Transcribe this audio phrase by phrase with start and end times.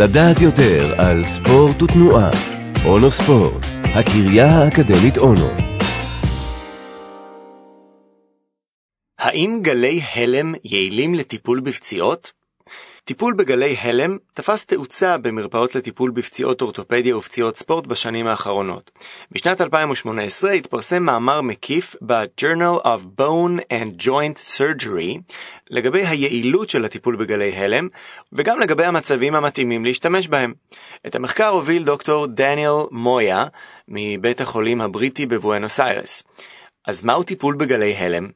[0.00, 2.30] לדעת יותר על ספורט ותנועה.
[2.84, 5.48] אונו ספורט, הקריה האקדמית אונו.
[9.18, 12.32] האם גלי הלם יעילים לטיפול בפציעות?
[13.08, 18.90] טיפול בגלי הלם תפס תאוצה במרפאות לטיפול בפציעות אורתופדיה ופציעות ספורט בשנים האחרונות.
[19.32, 25.18] בשנת 2018 התפרסם מאמר מקיף ב-Journal of Bone and Joint Surgery
[25.70, 27.88] לגבי היעילות של הטיפול בגלי הלם
[28.32, 30.54] וגם לגבי המצבים המתאימים להשתמש בהם.
[31.06, 33.44] את המחקר הוביל דוקטור דניאל מויה
[33.88, 36.22] מבית החולים הבריטי בבואנוס איירס.
[36.86, 38.28] אז מהו טיפול בגלי הלם?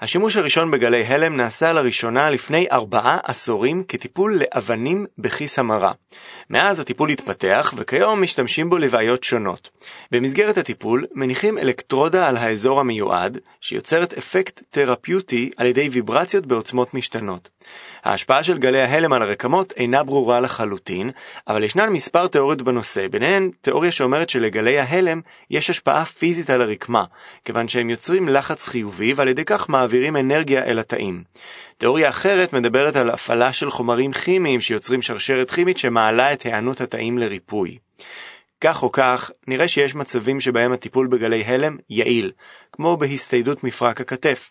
[0.00, 5.92] השימוש הראשון בגלי הלם נעשה לראשונה לפני ארבעה עשורים כטיפול לאבנים בכיס המרה.
[6.50, 9.70] מאז הטיפול התפתח וכיום משתמשים בו לבעיות שונות.
[10.10, 17.48] במסגרת הטיפול מניחים אלקטרודה על האזור המיועד, שיוצרת אפקט תרפיוטי על ידי ויברציות בעוצמות משתנות.
[18.04, 21.10] ההשפעה של גלי ההלם על הרקמות אינה ברורה לחלוטין,
[21.48, 27.04] אבל ישנן מספר תיאוריות בנושא, ביניהן תיאוריה שאומרת שלגלי ההלם יש השפעה פיזית על הרקמה,
[27.44, 31.24] כיוון שהם יוצרים לחץ חיובי ועל ידי כך מעבירים אנרגיה אל התאים.
[31.78, 37.18] תיאוריה אחרת מדברת על הפעלה של חומרים כימיים שיוצרים שרשרת כימית שמעלה את היענות התאים
[37.18, 37.78] לריפוי.
[38.60, 42.32] כך או כך, נראה שיש מצבים שבהם הטיפול בגלי הלם יעיל,
[42.72, 44.50] כמו בהסתיידות מפרק הכתף.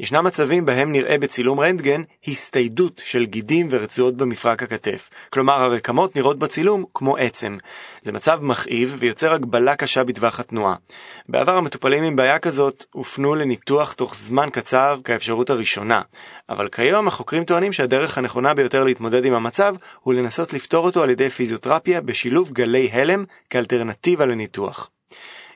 [0.00, 6.38] ישנם מצבים בהם נראה בצילום רנטגן הסתיידות של גידים ורצועות במפרק הכתף, כלומר הרקמות נראות
[6.38, 7.58] בצילום כמו עצם.
[8.02, 10.74] זה מצב מכאיב ויוצר הגבלה קשה בטווח התנועה.
[11.28, 16.02] בעבר המטופלים עם בעיה כזאת הופנו לניתוח תוך זמן קצר כאפשרות הראשונה,
[16.48, 21.10] אבל כיום החוקרים טוענים שהדרך הנכונה ביותר להתמודד עם המצב הוא לנסות לפתור אותו על
[21.10, 24.90] ידי פיזיותרפיה בשילוב גלי הלם כאלטרנטיבה לניתוח.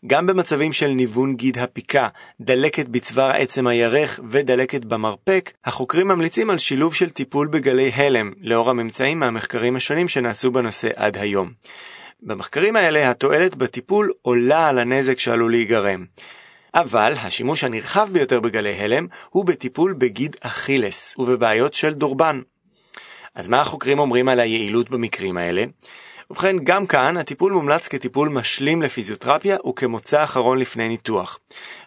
[0.06, 2.08] גם במצבים של ניוון גיד הפיקה,
[2.40, 8.70] דלקת בצוואר עצם הירך ודלקת במרפק, החוקרים ממליצים על שילוב של טיפול בגלי הלם, לאור
[8.70, 11.50] הממצאים מהמחקרים השונים שנעשו בנושא עד היום.
[12.22, 16.04] במחקרים האלה התועלת בטיפול עולה על הנזק שעלול להיגרם.
[16.74, 22.40] אבל השימוש הנרחב ביותר בגלי הלם הוא בטיפול בגיד אכילס ובבעיות של דורבן.
[23.34, 25.64] אז מה החוקרים אומרים על היעילות במקרים האלה?
[26.32, 31.38] ובכן, גם כאן הטיפול מומלץ כטיפול משלים לפיזיותרפיה וכמוצא אחרון לפני ניתוח.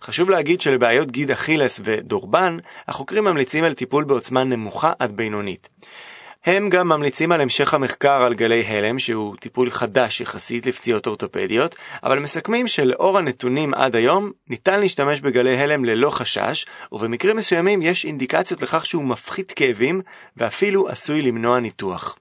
[0.04, 2.58] חשוב להגיד שלבעיות גיד אכילס ודורבן,
[2.88, 5.70] החוקרים ממליצים על טיפול בעוצמה נמוכה עד בינונית.
[6.46, 11.76] הם גם ממליצים על המשך המחקר על גלי הלם, שהוא טיפול חדש יחסית לפציעות אורתופדיות,
[12.04, 18.06] אבל מסכמים שלאור הנתונים עד היום, ניתן להשתמש בגלי הלם ללא חשש, ובמקרים מסוימים יש
[18.06, 20.02] אינדיקציות לכך שהוא מפחית כאבים,
[20.38, 22.16] ואפילו עשוי למנוע ניתוח.